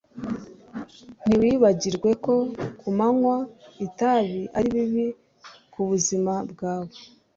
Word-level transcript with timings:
Ntiwibagirwe 1.25 2.09
ko 2.23 2.35
kunywa 2.79 3.35
itabi 3.85 4.39
ari 4.57 4.69
bibi 4.75 5.05
kubuzima 5.71 6.33
bwawe 6.51 6.95